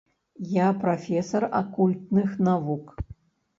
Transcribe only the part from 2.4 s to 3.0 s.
навук.